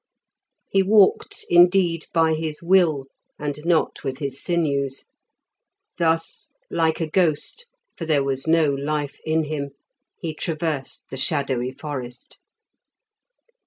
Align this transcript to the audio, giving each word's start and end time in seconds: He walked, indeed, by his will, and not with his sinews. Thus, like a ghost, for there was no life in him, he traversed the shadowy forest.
He 0.71 0.81
walked, 0.81 1.45
indeed, 1.47 2.07
by 2.11 2.33
his 2.33 2.63
will, 2.63 3.05
and 3.37 3.63
not 3.65 4.03
with 4.03 4.17
his 4.17 4.41
sinews. 4.43 5.05
Thus, 5.99 6.47
like 6.71 6.99
a 6.99 7.07
ghost, 7.07 7.67
for 7.95 8.05
there 8.05 8.23
was 8.23 8.47
no 8.47 8.69
life 8.71 9.19
in 9.27 9.43
him, 9.43 9.73
he 10.19 10.33
traversed 10.33 11.11
the 11.11 11.17
shadowy 11.17 11.71
forest. 11.71 12.39